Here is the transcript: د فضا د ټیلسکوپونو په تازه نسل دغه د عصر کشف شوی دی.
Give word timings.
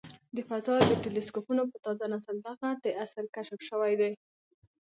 د 0.35 0.37
فضا 0.49 0.75
د 0.89 0.91
ټیلسکوپونو 1.03 1.63
په 1.71 1.77
تازه 1.85 2.05
نسل 2.13 2.35
دغه 2.47 2.69
د 2.83 2.85
عصر 3.03 3.25
کشف 3.35 3.59
شوی 3.69 3.93
دی. 4.01 4.11